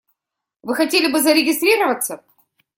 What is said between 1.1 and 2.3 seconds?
бы зарегистрироваться?